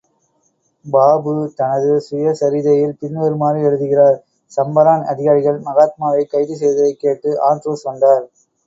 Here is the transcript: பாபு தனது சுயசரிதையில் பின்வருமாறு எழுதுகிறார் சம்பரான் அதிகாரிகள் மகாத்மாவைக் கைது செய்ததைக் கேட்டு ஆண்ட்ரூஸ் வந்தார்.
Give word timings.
பாபு 0.85 1.33
தனது 1.55 1.91
சுயசரிதையில் 2.07 2.97
பின்வருமாறு 2.99 3.61
எழுதுகிறார் 3.61 4.17
சம்பரான் 4.51 5.05
அதிகாரிகள் 5.05 5.61
மகாத்மாவைக் 5.61 6.29
கைது 6.29 6.55
செய்ததைக் 6.57 6.99
கேட்டு 6.99 7.31
ஆண்ட்ரூஸ் 7.49 7.89
வந்தார். 7.91 8.25